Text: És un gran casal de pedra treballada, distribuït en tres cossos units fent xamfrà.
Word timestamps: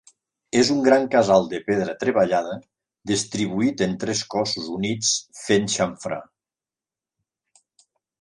És 0.59 0.69
un 0.75 0.77
gran 0.85 1.03
casal 1.15 1.43
de 1.49 1.57
pedra 1.65 1.93
treballada, 2.03 2.55
distribuït 3.11 3.83
en 3.87 3.93
tres 4.05 4.23
cossos 4.35 4.71
units 4.79 5.11
fent 5.43 5.69
xamfrà. 5.75 6.19